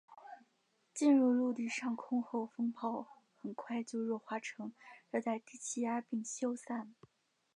[0.95, 3.05] 进入陆地上空后风暴
[3.37, 4.73] 很快就弱化成
[5.11, 6.95] 热带低气压并消散。